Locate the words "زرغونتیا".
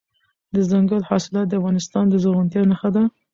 2.23-2.61